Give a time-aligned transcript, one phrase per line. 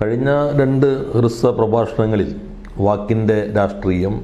[0.00, 0.30] കഴിഞ്ഞ
[0.60, 2.30] രണ്ട് ഹ്രസ്വ പ്രഭാഷണങ്ങളിൽ
[2.86, 4.14] വാക്കിന്റെ രാഷ്ട്രീയം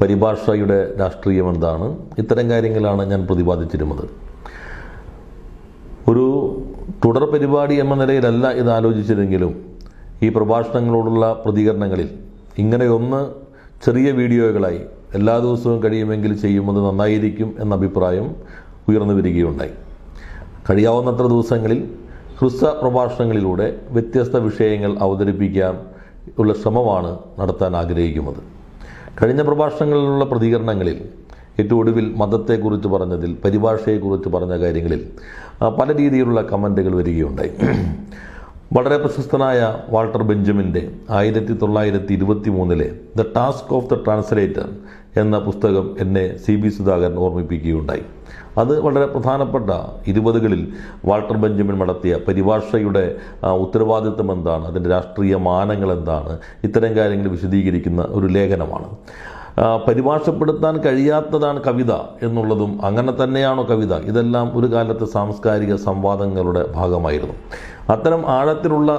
[0.00, 1.86] പരിഭാഷയുടെ രാഷ്ട്രീയം എന്താണ്
[2.18, 4.02] ഇത്തരം കാര്യങ്ങളാണ് ഞാൻ പ്രതിപാദിച്ചിരുന്നത്.
[6.08, 6.26] ഒരു
[7.04, 9.54] തുടർ പരിപാടി എന്ന നിലയിലല്ല ഇത് ആലോചിച്ചിരുന്നെങ്കിലും
[10.22, 12.10] ഈ പ്രഭാഷണങ്ങളോടുള്ള പ്രതികരണങ്ങളിൽ
[12.64, 13.20] ഇങ്ങനെയൊന്ന്
[13.86, 14.80] ചെറിയ വീഡിയോകളായി
[15.14, 18.28] എല്ലാ ദിവസവും കഴിയുമെങ്കിൽ ചെയ്യുന്നത് നന്നായിരിക്കും എന്ന അഭിപ്രായം
[18.88, 19.74] ഉയർന്നു വരികയുണ്ടായി.
[20.70, 21.80] കഴിയാവുന്നത്ര ദിവസങ്ങളിൽ
[22.40, 25.74] ഹ്രസ്വ പ്രഭാഷണങ്ങളിലൂടെ വ്യത്യസ്ത വിഷയങ്ങൾ അവതരിപ്പിക്കാൻ
[26.38, 28.40] ഉള്ള ശ്രമമാണ് നടത്താൻ ആഗ്രഹിക്കുന്നത്.
[29.20, 30.98] കഴിഞ്ഞ പ്രഭാഷണങ്ങളിലുള്ള പ്രതികരണങ്ങളിൽ
[31.60, 35.00] ഏറ്റവും ഒടുവിൽ മതത്തെക്കുറിച്ച് പറഞ്ഞതിൽ പരിഭാഷയെക്കുറിച്ച് പറഞ്ഞ കാര്യങ്ങളിൽ
[35.78, 37.50] പല രീതിയിലുള്ള കമന്റുകൾ വരികയുണ്ടായി.
[38.76, 44.68] വളരെ പ്രശസ്തനായ വാൾട്ടർ ബെഞ്ചമിന്റെ ആയിരത്തി തൊള്ളായിരത്തി ഇരുപത്തി മൂന്നിലെ the task of the translator
[45.16, 48.04] എന്ന പുസ്തകം എന്നെ സി ബി സുധാകരൻ ഓർമ്മിപ്പിക്കുകയുണ്ടായി.
[48.58, 49.70] അത് വളരെ പ്രധാനപ്പെട്ട
[50.06, 50.62] ഇരുപതുകളിൽ
[51.04, 53.04] വാൾട്ടർ ബെഞ്ചമിൻ നടത്തിയ പരിഭാഷയുടെ
[53.62, 54.66] ഉത്തരവാദിത്വം എന്താണ്?
[54.66, 56.34] അതിന്റെ രാഷ്ട്രീയ മാനങ്ങൾ എന്താണ്?
[56.64, 58.88] ഇത്തരം കാര്യങ്ങൾ വിശദീകരിക്കുന്ന ഒരു ലേഖനമാണ്.
[59.88, 61.92] പരിഭാഷപ്പെടുത്താൻ കഴിയാത്തതാണ് കവിത
[62.26, 63.94] എന്നുള്ളതും അങ്ങനെ തന്നെയാണോ കവിത?
[64.10, 67.34] ഇതെല്ലാം ഒരു കാലത്ത് സാംസ്കാരിക സംവാദങ്ങളുടെ ഭാഗമായിരുന്നു.
[67.94, 68.92] അത്തരം ആഴത്തിലുള്ള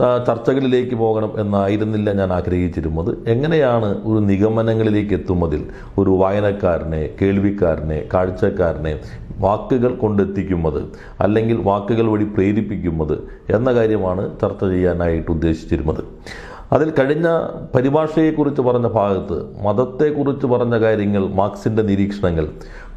[0.00, 3.28] ചർച്ചകളിലേക്ക് പോകണം എന്നായിരുന്നില്ല ഞാൻ ആഗ്രഹിച്ചിരുന്നത്.
[3.28, 5.66] എങ്ങനെയാണ് ഒരു നിഗമനങ്ങളിലേക്ക് എത്തുന്നതിൽ
[5.98, 9.00] ഒരു വായനക്കാരനെ കേൾവിക്കാരനെ കാഴ്ചക്കാരനെ
[9.38, 10.82] വാക്കുകൾ കൊണ്ടെത്തിക്കുന്നത്
[11.20, 13.18] അല്ലെങ്കിൽ വാക്കുകൾ വഴി പ്രേരിപ്പിക്കുന്നത്
[13.50, 16.04] എന്ന കാര്യമാണ് ചർച്ച ചെയ്യാനായിട്ട് ഉദ്ദേശിച്ചിരുന്നത്.
[16.72, 17.28] അതിൽ കഴിഞ്ഞ
[17.74, 22.48] പരിഭാഷയെക്കുറിച്ച് പറഞ്ഞ ഭാഗത്ത് മതത്തെക്കുറിച്ച് പറഞ്ഞ കാര്യങ്ങൾ മാർക്സിന്റെ നിരീക്ഷണങ്ങൾ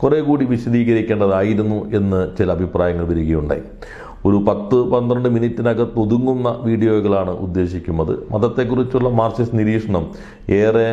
[0.04, 3.62] കുറേ കൂടി വിശദീകരിക്കേണ്ടതായിരുന്നു എന്ന് ചില അഭിപ്രായങ്ങൾ വരികയുണ്ടായി.
[4.26, 8.14] ഒരു പത്ത് പന്ത്രണ്ട് മിനിറ്റിനകത്ത് ഒതുങ്ങുന്ന വീഡിയോകളാണ് ഉദ്ദേശിക്കുന്നത്.
[8.32, 10.04] മതത്തെക്കുറിച്ചുള്ള മാർക്സിസ്റ്റ് നിരീക്ഷണം
[10.50, 10.88] ഏറെ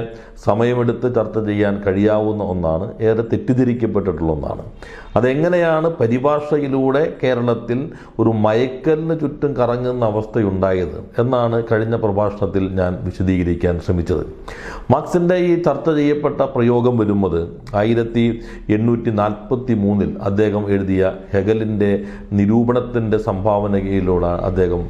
[0.45, 4.63] സമയമെടുത്ത് ചർച്ച ചെയ്യാൻ കഴിയാവുന്ന ഒന്നാണ് ഏറെ തെറ്റിദ്ധരിക്കപ്പെട്ടിട്ടുള്ള ഒന്നാണ്.
[5.17, 7.79] അതെങ്ങനെയാണ് പരിഭാഷയിലൂടെ കേരളത്തിൽ
[8.19, 14.25] ഒരു മയക്കലിന് ചുറ്റും കറങ്ങുന്ന അവസ്ഥയുണ്ടായത് എന്നാണ് കഴിഞ്ഞ പ്രഭാഷണത്തിൽ ഞാൻ വിശദീകരിക്കാൻ ശ്രമിച്ചത്.
[14.91, 17.41] മാർക്സിന്റെ ഈ ചർച്ച ചെയ്യപ്പെട്ട പ്രയോഗം വരുന്നത്
[17.75, 18.25] ആയിരത്തി
[18.71, 21.91] എണ്ണൂറ്റി നാൽപ്പത്തി മൂന്നിൽ അദ്ദേഹം എഴുതിയ ഹെഗലിന്റെ
[22.33, 24.83] നിരൂപണത്തിന്റെ സംഭാവനയിലൂടെ അദ്ദേഹം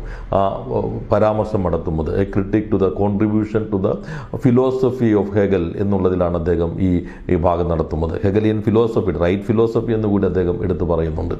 [1.13, 2.21] പരാമർശം നടത്തുന്നത്.
[2.21, 3.91] A critique to the contribution to the
[4.37, 8.21] philosophy of Hegel എന്നുള്ളതിലാണ് അദ്ദേഹം ഈ ഈ ഭാഗം നടത്തുന്നത്.
[8.25, 11.35] ഹെഗലിയൻ ഫിലോസഫി റൈറ്റ് ഫിലോസഫി എന്ന് കൂടി അദ്ദേഹം എടുത്തു പറയുന്നുണ്ട്.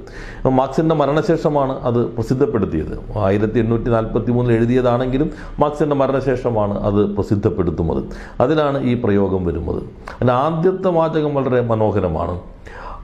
[0.49, 3.19] മാർക്സിന്റെ മരണശേഷമാണ് അത് പ്രസിദ്ധപ്പെടുത്തിയത്.
[3.19, 8.05] ആയിരത്തി എണ്ണൂറ്റി നാൽപ്പത്തി മൂന്നിൽ എഴുതിയതാണെങ്കിലും മാർക്സിന്റെ മരണശേഷമാണ് അത് പ്രസിദ്ധപ്പെടുത്തുന്നത്.
[8.41, 9.83] അതിലാണ് ഈ പ്രയോഗം വരുന്നത്.
[9.83, 12.41] അതിന്റെ ആദ്യത്തെ വാചകം വളരെ മനോഹരമാണ്.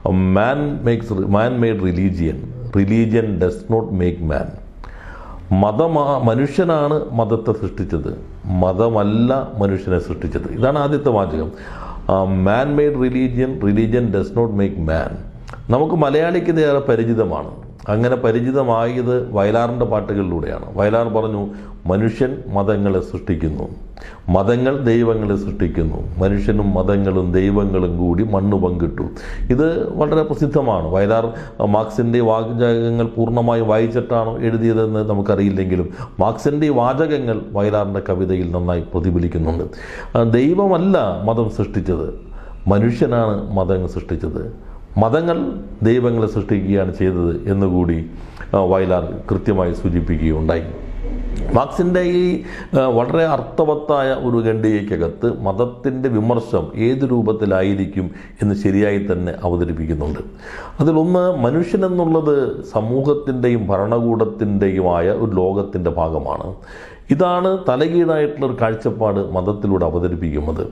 [0.09, 4.47] Man makes man made religion religion does not make man
[5.61, 8.19] മതമാ മനുഷ്യനാണ് മതത്തെ സൃഷ്ടിച്ചത്.
[8.45, 10.47] മതമല്ല മനുഷ്യനെ സൃഷ്ടിച്ചത്.
[10.51, 11.51] ഇതാണ് ആദ്യത്തെ വാചകം.
[12.43, 15.17] Man made religion religion does not make man
[15.69, 17.51] നമുക്ക് മലയാളിക്ക് ഏറെ പരിചിതമാണ്.
[17.87, 20.77] അങ്ങനെ പരിചിതമായത് വയലാറിന്റെ പാട്ടുകളിലൂടെയാണ്.
[20.77, 21.47] വയലാർ പറഞ്ഞു
[21.85, 23.84] മനുഷ്യൻ മതങ്ങളെ സൃഷ്ടിക്കുന്നു.
[24.29, 25.97] മതങ്ങൾ ദൈവങ്ങളെ സൃഷ്ടിക്കുന്നു.
[26.23, 29.03] മനുഷ്യനും മതങ്ങളും ദൈവങ്ങളും കൂടി മണ്ണ് പങ്കിട്ടു.
[29.49, 30.87] ഇത് വളരെ പ്രസിദ്ധമാണ്.
[30.87, 31.33] വയലാർ
[31.65, 35.89] മാർക്സിന്റെ വാചകങ്ങൾ പൂർണമായി വായിച്ചിട്ടാണോ എഴുതിയതെന്ന് നമുക്കറിയില്ലെങ്കിലും
[36.19, 39.63] മാർക്സിന്റെ വാചകങ്ങൾ വയലാറിന്റെ കവിതയിൽ നന്നായി പ്രതിഫലിക്കുന്നുണ്ട്.
[40.33, 42.13] ദൈവമല്ല മതം സൃഷ്ടിച്ചത്.
[42.67, 44.53] മനുഷ്യനാണ് മതങ്ങൾ സൃഷ്ടിച്ചത്.
[44.97, 45.51] മതങ്ങൾ
[45.83, 48.05] ദൈവങ്ങളെ സൃഷ്ടിക്കുകയാണ് ചെയ്തത് എന്നുകൂടി
[48.55, 50.63] വയലാർ കൃത്യമായി സൂചിപ്പിക്കുകയുണ്ടായി.
[51.53, 52.43] മാർക്സിന്റെ ഈ
[52.93, 58.11] വളരെ അർത്ഥവത്തായ ഒരു ഖണ്ഡികയ്ക്കകത്ത് മതത്തിന്റെ വിമർശം ഏത് രൂപത്തിലായിരിക്കും
[58.41, 60.19] എന്ന് ശരിയായി തന്നെ അവതരിപ്പിക്കുന്നുണ്ട്.
[60.79, 66.55] അതിലൊന്ന് മനുഷ്യൻ എന്നുള്ളത് സമൂഹത്തിന്റെയും ഭരണകൂടത്തിന്റെയുമായ ഒരു ലോകത്തിന്റെ ഭാഗമാണ്.
[67.11, 70.67] ഇതാണ് തലകീഴായിട്ടുള്ള ഒരു കാഴ്ചപ്പാട് മതത്തിലൂടെ അവതരിപ്പിക്കുന്നത്.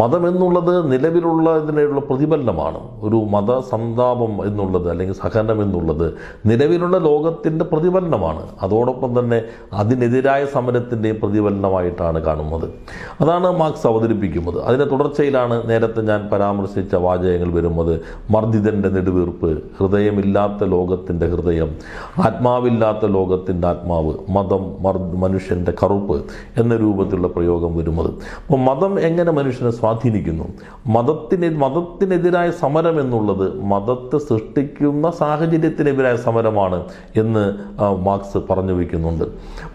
[0.00, 2.78] മതമെന്നുള്ളത് നിലവിലുള്ള ഇതിനുള്ള പ്രതിഫലനമാണ്.
[3.00, 6.14] ഒരു മതസന്താപം എന്നുള്ളത് അല്ലെങ്കിൽ സഹനം എന്നുള്ളത്
[6.46, 8.48] നിലവിലുള്ള ലോകത്തിന്റെ പ്രതിഫലനമാണ്.
[8.62, 12.68] അതോടൊപ്പം തന്നെ അതിനെതിരായ സമരത്തിന്റെയും പ്രതിഫലനമായിട്ടാണ് കാണുന്നത്.
[13.20, 14.62] അതാണ് മാർക്സ് അവതരിപ്പിക്കുന്നത്.
[14.62, 18.00] അതിന്റെ തുടർച്ചയിലാണ് നേരത്തെ ഞാൻ പരാമർശിച്ച വാചകങ്ങൾ വരുന്നത്.
[18.30, 21.74] മർദ്ദിതന്റെ നെടുവീർപ്പ് ഹൃദയമില്ലാത്ത ലോകത്തിന്റെ ഹൃദയം
[22.24, 26.16] ആത്മാവില്ലാത്ത ലോകത്തിന്റെ ആത്മാവ് മതം മർ മനുഷ്യന്റെ കറുപ്പ്
[26.60, 28.10] എന്ന രൂപത്തിലുള്ള പ്രയോഗം വരുന്നത്.
[28.44, 30.46] അപ്പോൾ മതം എങ്ങനെ മനുഷ്യനെ സ്വാധീനിക്കുന്നു?
[30.86, 36.84] മതത്തിന് മതത്തിനെതിരായ സമരം എന്നുള്ളത് മതത്തെ സൃഷ്ടിക്കുന്ന സാഹചര്യത്തിനെതിരായ സമരമാണ്
[37.16, 37.44] എന്ന്
[38.06, 39.24] മാർക്സ് പറഞ്ഞു വയ്ക്കുന്നുണ്ട്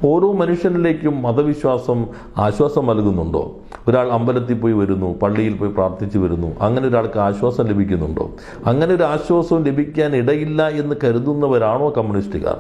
[0.06, 2.00] ഓരോ മനുഷ്യനിലേക്കും മതവിശ്വാസം
[2.38, 3.44] ആശ്വാസം നൽകുന്നുണ്ടോ?
[3.88, 8.26] ഒരാൾ അമ്പലത്തിൽ പോയി വരുന്നു പള്ളിയിൽ പോയി പ്രാർത്ഥിച്ചു വരുന്നു അങ്ങനെ ഒരാൾക്ക് ആശ്വാസം ലഭിക്കുന്നുണ്ടോ?
[8.66, 12.58] അങ്ങനെ ഒരു ആശ്വാസവും ലഭിക്കാൻ ഇടയില്ല എന്ന് കരുതുന്നവരാണോ കമ്മ്യൂണിസ്റ്റുകാർ?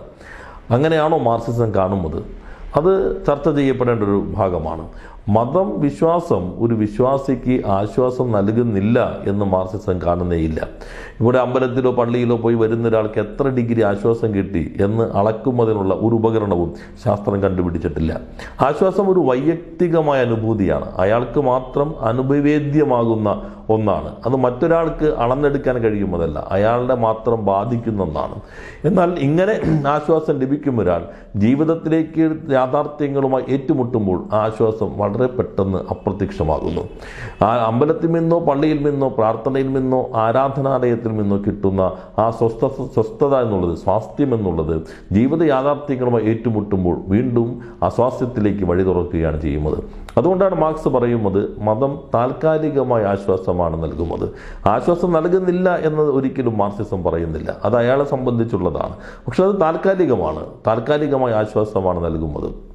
[0.74, 2.24] അങ്ങനെയാണോ മാർക്സിസം കാണുന്നത്?
[2.76, 2.92] അത്
[3.26, 4.88] ചർച്ച ചെയ്യപ്പെടേണ്ട ഒരു ഭാഗമാണ്.
[5.36, 10.68] മതം വിശ്വാസം ഒരു വിശ്വാസിക്ക് ആശ്വാസം നൽകുന്നില്ല എന്ന് മാർസിസം കാണുന്നേയില്ല.
[11.22, 16.74] ഇവിടെ അമ്പലത്തിലോ പള്ളിയിലോ പോയി വരുന്ന ഒരാൾക്ക് എത്ര ഡിഗ്രി ആശ്വാസം കിട്ടി എന്ന് അളക്കുന്നതിനുള്ള ഒരു ഉപകരണവും
[17.06, 18.22] ശാസ്ത്രം കണ്ടുപിടിച്ചിട്ടില്ല.
[18.62, 20.88] ആശ്വാസം ഒരു വൈയക്തികമായ അനുഭൂതിയാണ്.
[20.98, 23.30] അയാൾക്ക് മാത്രം അനുഭവേദ്യമാകുന്ന
[23.70, 24.12] ഒന്നാണ്.
[24.26, 28.38] അത് മറ്റൊരാൾക്ക് അളന്നെടുക്കാൻ കഴിയുമതല്ല അയാളുടെ മാത്രം ബാധിക്കുന്ന ഒന്നാണ്.
[28.86, 29.56] എന്നാൽ ഇങ്ങനെ
[29.88, 31.04] ആശ്വാസം ലഭിക്കും ഒരാൾ
[31.36, 36.82] ജീവിതത്തിലേക്ക് യാഥാർത്ഥ്യങ്ങളുമായി ഏറ്റുമുട്ടുമ്പോൾ ആശ്വാസം വളരെ പെട്ടെന്ന് അപ്രത്യക്ഷമാകുന്നു.
[37.46, 44.34] ആ അമ്പലത്തിൽ നിന്നോ പള്ളിയിൽ നിന്നോ പ്രാർത്ഥനയിൽ നിന്നോ ആരാധനാലയത്തിൽ നിന്നോ കിട്ടുന്ന ആ സ്വസ്ഥ സ്വസ്ഥത എന്നുള്ളത് സ്വാസ്ഥ്യം
[44.34, 44.82] എന്നുള്ളത്
[45.12, 49.84] ജീവിത യാഥാർത്ഥ്യങ്ങളുമായി ഏറ്റുമുട്ടുമ്പോൾ വീണ്ടും അസ്വാസ്ഥ്യത്തിലേക്ക് വഴി തുറക്കുകയാണ് ചെയ്യുന്നത്.
[50.18, 54.30] അതുകൊണ്ടാണ് മാർക്സ് പറയുന്നത് മതം താൽക്കാലികമായ ആശ്വാസമാണ് നൽകുന്നത്.
[54.68, 57.56] ആശ്വാസം നൽകുന്നില്ല എന്നത് ഒരിക്കലും മാർക്സിസം പറയുന്നില്ല.
[57.66, 58.96] അത് അയാളെ സംബന്ധിച്ചുള്ളതാണ്.
[59.28, 60.46] പക്ഷെ അത് താൽക്കാലികമാണ്.
[60.68, 62.69] താൽക്കാലികമായ ആശ്വാസമാണ് നൽകുന്നത്.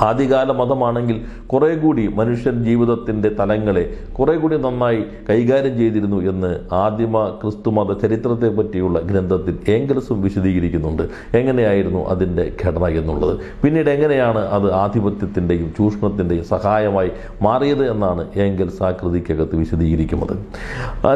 [0.00, 7.98] ആദ്യകാല മതമാണെങ്കിൽ കുറേ കൂടി മനുഷ്യൻ ജീവിതത്തിന്റെ തലങ്ങളെ കുറേ കൂടി നന്നായി കൈകാര്യം ചെയ്തിരുന്നു എന്ന് ആദിമ ക്രിസ്തുമത
[7.98, 11.02] ചരിത്രത്തെ പറ്റിയുള്ള ഗ്രന്ഥത്തിൽ ഏങ്കൽസും വിശദീകരിക്കുന്നുണ്ട്.
[11.36, 13.38] എങ്ങനെയായിരുന്നു അതിന്റെ ഘടന എന്നുള്ളത്?
[13.64, 17.10] പിന്നീട് എങ്ങനെയാണ് അത് ആധിപത്യത്തിന്റെയും ചൂഷണത്തിന്റെയും സഹായമായി
[17.42, 20.36] മാറിയത് എന്നാണ് ഏങ്കൽസ് ആ കൃതിക്കകത്ത് വിശദീകരിക്കുന്നത്.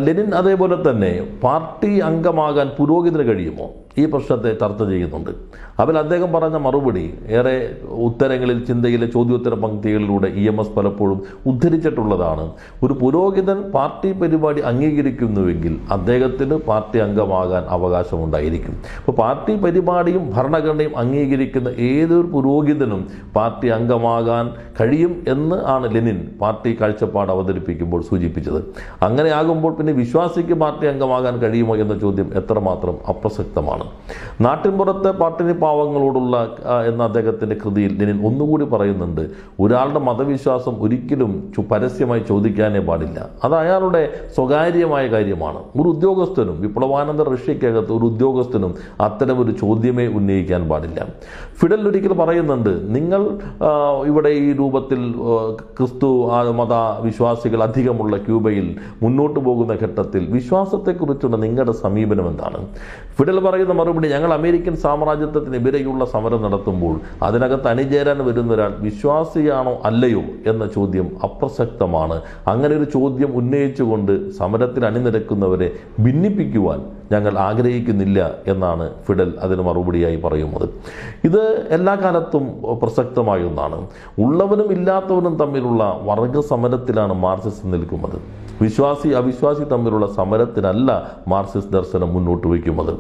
[0.06, 3.70] ലെനിൻ അതേപോലെ തന്നെ പാർട്ടി അംഗമാകാൻ പുരോഗതിന് കഴിയുമോ?
[3.98, 5.30] ഈ പ്രശ്നത്തെ ചർച്ച ചെയ്യുന്നുണ്ട്.
[5.80, 7.54] അതിൽ അദ്ദേഹം പറഞ്ഞ മറുപടി ഏറെ
[7.88, 12.52] ഉത്തരങ്ങളിൽ ചിന്തയിലെ ചോദ്യോത്തര പങ്ക്തികളിലൂടെ ഇ എം എസ് പലപ്പോഴും ഉദ്ധരിച്ചിട്ടുള്ളതാണ്.
[12.82, 18.74] ഒരു പുരോഹിതൻ പാർട്ടി പരിപാടി അംഗീകരിക്കുന്നുവെങ്കിൽ അദ്ദേഹത്തിന് പാർട്ടി അംഗമാകാൻ അവകാശമുണ്ടായിരിക്കും.
[18.98, 27.32] അപ്പോൾ പാർട്ടി പരിപാടിയും ഭരണഘടനയും അംഗീകരിക്കുന്ന ഏതൊരു പുരോഹിതനും പാർട്ടി അംഗമാകാൻ കഴിയും എന്ന് ആണ് ലെനിൻ പാർട്ടി കാഴ്ചപ്പാട്
[27.32, 28.60] അവതരിപ്പിക്കുമ്പോൾ സൂചിപ്പിച്ചത്.
[29.02, 33.84] അങ്ങനെ ആകുമ്പോൾ പിന്നെ വിശ്വാസിക്ക് പാർട്ടി അംഗമാകാൻ കഴിയുമോ എന്ന ചോദ്യം എത്രമാത്രം അപ്രസക്തമാണ്.
[34.40, 36.36] നാട്ടിൻപുറത്തെ പാട്ടിനി പാവങ്ങളോടുള്ള
[36.90, 39.22] എന്ന അദ്ദേഹത്തിന്റെ കൃതിയിൽ ലെനിൻ ഒന്നുകൂടി പറയുന്നുണ്ട്
[39.64, 41.32] ഒരാളുടെ മതവിശ്വാസം ഒരിക്കലും
[41.72, 43.18] പരസ്യമായി ചോദിക്കാനേ പാടില്ല.
[43.44, 44.02] അത് അയാളുടെ
[44.36, 45.60] സ്വകാര്യമായ കാര്യമാണ്.
[45.80, 48.72] ഒരു ഉദ്യോഗസ്ഥനും വിപ്ലവാനന്ദ റഷ്യക്കകത്ത് ഒരു ഉദ്യോഗസ്ഥനും
[49.06, 51.00] അത്തരം ഒരു ചോദ്യമേ ഉന്നയിക്കാൻ പാടില്ല.
[51.60, 53.22] ഫിഡൽ ഒരിക്കൽ പറയുന്നുണ്ട് നിങ്ങൾ
[54.10, 55.00] ഇവിടെ ഈ രൂപത്തിൽ
[55.78, 56.08] ക്രിസ്തു
[56.60, 56.74] മത
[57.06, 58.66] വിശ്വാസികൾ അധികമുള്ള ക്യൂബയിൽ
[59.02, 62.60] മുന്നോട്ട് പോകുന്ന ഘട്ടത്തിൽ വിശ്വാസത്തെക്കുറിച്ചുള്ള നിങ്ങളുടെ സമീപനം എന്താണ്?
[63.16, 64.74] ഫിഡൽ പറയുന്ന മറുപടി ഞങ്ങൾ അമേരിക്കൻ
[65.52, 72.16] സാമ്രാജ്യത്വത്തിനെതിരെയുള്ള സമരം നടത്തുമ്പോൾ അതിനകത്ത് അണിചേരാൻ വരുന്ന ഒരാൾ വിശ്വാസിയാണോ അല്ലയോ എന്ന ചോദ്യം അപ്രസക്തമാണ്.
[72.52, 75.68] അങ്ങനെ ഒരു ചോദ്യം ഉന്നയിച്ചുകൊണ്ട് സമരത്തിൽ അണിനിരക്കുന്നവരെ
[76.04, 76.80] ഭിന്നിപ്പിക്കുവാൻ
[77.12, 80.66] ഞങ്ങൾ ആഗ്രഹിക്കുന്നില്ല എന്നാണ് ഫിഡൽ അതിന് മറുപടിയായി പറയുന്നത്.
[81.24, 81.42] ഇത്
[81.76, 82.44] എല്ലാ കാലത്തും
[82.82, 83.80] പ്രസക്തമായ ഒന്നാണ്.
[84.18, 88.18] ഉള്ളവനും ഇല്ലാത്തവനും തമ്മിലുള്ള വർഗ സമരത്തിലാണ് മാർക്സിസ്റ്റ് നിൽക്കുന്നത്.
[88.62, 90.90] വിശ്വാസി അവിശ്വാസി തമ്മിലുള്ള സമരത്തിനല്ല
[91.28, 92.92] മാർക്സിസ്റ്റ് ദർശനം മുന്നോട്ട് വയ്ക്കുന്നത്.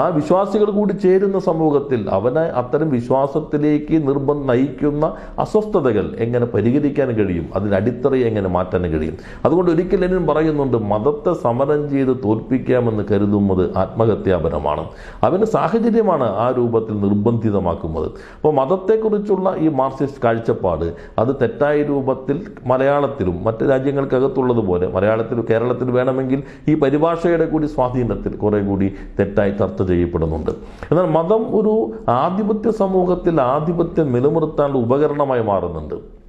[0.00, 5.04] ആ വിശ്വാസികൾ കൂടി ചേരുന്ന സമൂഹത്തിൽ അവനെ അത്തരം വിശ്വാസത്തിലേക്ക് നിർബന്ധം നയിക്കുന്ന
[5.38, 7.46] അസ്വസ്ഥതകൾ എങ്ങനെ പരിഹരിക്കാൻ കഴിയും?
[7.54, 9.16] അതിന് അടിത്തറയെ എങ്ങനെ മാറ്റാൻ കഴിയും?
[9.44, 14.84] അതുകൊണ്ട് ഒരിക്കൽ എന്നും പറയുന്നുണ്ട് മതത്തെ സമരം ചെയ്ത് തോൽപ്പിക്കാമെന്ന് കരുതുന്നത് ആത്മഹത്യാപരമാണ്.
[15.22, 18.08] അവന് സാഹചര്യമാണ് ആ രൂപത്തിൽ നിർബന്ധിതമാക്കുന്നത്.
[18.36, 20.86] അപ്പോൾ മതത്തെക്കുറിച്ചുള്ള ഈ മാർക്സിസ്റ്റ് കാഴ്ചപ്പാട്
[21.18, 28.88] അത് തെറ്റായ രൂപത്തിൽ മലയാളത്തിലും മറ്റ് രാജ്യങ്ങൾക്കകത്തുള്ളതുപോലെ മലയാളത്തിൽ കേരളത്തിൽ വേണമെങ്കിൽ ഈ പരിഭാഷയുടെ കൂടി സ്വാധീനത്തിൽ കുറെ കൂടി
[29.18, 30.50] തെറ്റായി ചർച്ച ചെയ്യപ്പെടുന്നുണ്ട്.
[30.90, 31.74] എന്നാൽ മതം ഒരു
[32.08, 36.19] ആധിപത്യ സമൂഹത്തിൽ ആധിപത്യം നിലനിർത്താനുള്ള ഉപകരണമായി മാറുന്നുണ്ട്.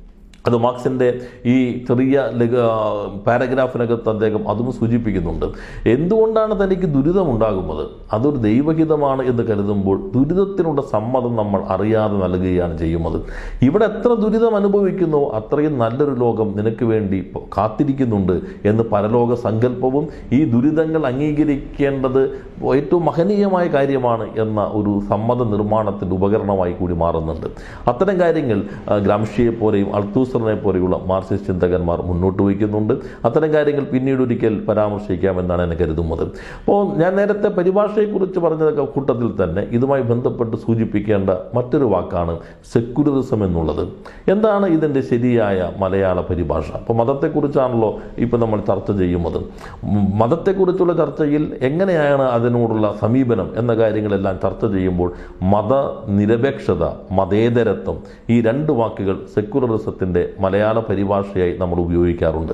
[0.47, 1.07] അത് മാർക്സിന്റെ
[1.45, 1.55] ഈ
[1.87, 2.21] ചെറിയ
[3.25, 5.45] പാരഗ്രാഫിനകത്ത് അദ്ദേഹം അതും സൂചിപ്പിക്കുന്നുണ്ട്.
[5.95, 7.83] എന്തുകൊണ്ടാണ് തനിക്ക് ദുരിതം ഉണ്ടാകുന്നത്
[8.13, 13.19] അതൊരു ദൈവഹിതമാണ് എന്ന് കരുതുമ്പോൾ ദുരിതത്തിനുള്ള സമ്മതം നമ്മൾ അറിയാതെ നൽകുകയാണ് ചെയ്യുന്നത്.
[13.67, 17.19] ഇവിടെ എത്ര ദുരിതം അനുഭവിക്കുന്നോ അത്രയും നല്ലൊരു ലോകം നിനക്ക് വേണ്ടി
[17.57, 22.21] കാത്തിരിക്കുന്നുണ്ട് എന്ന് പരലോക സങ്കല്പവും ഈ ദുരിതങ്ങൾ അംഗീകരിക്കേണ്ടത്
[22.75, 27.47] ഏറ്റവും മഹനീയമായ കാര്യമാണ് എന്ന ഒരു സമ്മത നിർമ്മാണത്തിന്റെ ഉപകരണമായി കൂടി മാറുന്നുണ്ട്.
[27.91, 28.59] അത്തരം കാര്യങ്ങൾ
[29.05, 29.89] ഗ്രാംഷിയെ പോലെയും
[30.31, 32.93] അൾത്തൂസറിനെ പോലെയുള്ള മാർക്സിസ്റ്റ് ചിന്തകന്മാർ മുന്നോട്ട് വയ്ക്കുന്നുണ്ട്.
[33.27, 36.23] അത്തരം കാര്യങ്ങൾ പിന്നീട് ഒരിക്കൽ പരാമർശിക്കാമെന്നാണ് എന്നെ കരുതുന്നത്.
[36.61, 42.33] അപ്പോൾ ഞാൻ നേരത്തെ പരിഭാഷയെക്കുറിച്ച് പറഞ്ഞ കൂട്ടത്തിൽ തന്നെ ഇതുമായി ബന്ധപ്പെട്ട് സൂചിപ്പിക്കേണ്ട മറ്റൊരു വാക്കാണ്
[42.73, 43.83] സെക്യുലറിസം എന്നുള്ളത്.
[44.33, 46.67] എന്താണ് ഇതിന്റെ ശരിയായ മലയാള പരിഭാഷ?
[46.81, 47.91] അപ്പോൾ മതത്തെക്കുറിച്ചാണല്ലോ
[48.25, 49.39] ഇപ്പോൾ നമ്മൾ ചർച്ച ചെയ്യുന്നത്.
[50.21, 55.09] മതത്തെക്കുറിച്ചുള്ള ചർച്ചയിൽ എങ്ങനെയാണ് അതിനോടുള്ള സമീപനം എന്ന കാര്യങ്ങളെല്ലാം ചർച്ച ചെയ്യുമ്പോൾ
[55.53, 56.83] മതനിരപേക്ഷത
[57.19, 57.97] മതേതരത്വം
[58.33, 62.53] ഈ രണ്ട് വാക്കുകൾ സെക്യുലറിസത്തിന്റെ മലയാള പരിഭാഷയായി നമ്മൾ ഉപയോഗിക്കാറുണ്ട്.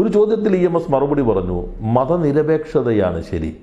[0.00, 3.56] ഒരു ചോദ്യത്തിൽ ഇ എം എസ് മറുപടി പറഞ്ഞു മതനിരപേക്ഷതയാണ് ശരി.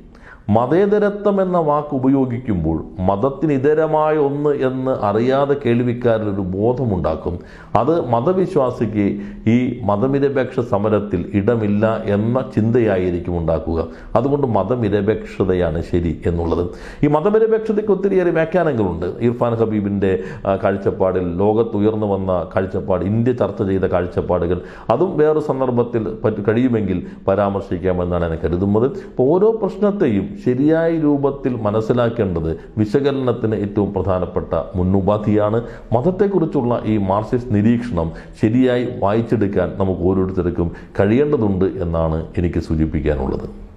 [0.50, 7.39] മതേതരത്വം എന്ന വാക്ക് ഉപയോഗിക്കുമ്പോൾ മതത്തിനിതരമായ ഒന്ന് എന്ന് അറിയാതെ കേൾവിക്കാരിലൊരു ബോധമുണ്ടാക്കും.
[7.75, 9.19] അത് മതവിശ്വാസിക്ക്
[9.50, 13.88] ഈ മതനിരപേക്ഷ സമരത്തിൽ ഇടമില്ല എന്ന ചിന്തയായിരിക്കും ഉണ്ടാക്കുക.
[14.15, 16.69] അതുകൊണ്ട് മതനിരപേക്ഷതയാണ് ശരി എന്നുള്ളത്.
[17.03, 19.05] ഈ മതനിരപേക്ഷതയ്ക്ക് ഒത്തിരിയേറെ വ്യാഖ്യാനങ്ങളുണ്ട്.
[19.19, 20.19] ഇർഫാൻ ഹബീബിന്റെ
[20.63, 28.29] കാഴ്ചപ്പാടിൽ ലോകത്ത് ഉയർന്നു വന്ന കാഴ്ചപ്പാട് ഇന്ത്യ ചർച്ച ചെയ്ത കാഴ്ചപ്പാടുകൾ അതും വേറൊരു സന്ദർഭത്തിൽ പറ്റ കഴിയുമെങ്കിൽ പരാമർശിക്കാമെന്നാണ്
[28.29, 28.86] ഞാൻ കരുതുന്നത്.
[28.86, 35.61] അപ്പോൾ ഓരോ പ്രശ്നത്തെയും ശരിയായ രൂപത്തിൽ മനസ്സിലാക്കേണ്ടത് വിശകലനത്തിന് ഏറ്റവും പ്രധാനപ്പെട്ട മുന്നുപാധിയാണ്.
[35.95, 38.11] മതത്തെക്കുറിച്ചുള്ള ഈ മാർസിസ്റ്റ് നിരീക്ഷണം
[38.41, 40.69] ശരിയായി വായിച്ചെടുക്കാൻ നമുക്ക് ഓരോരുത്തർക്കും
[41.00, 43.70] കഴിയേണ്ടതുണ്ട് എന്നാണ് എനിക്ക് സൂചിപ്പിക്കാനുള്ളത്.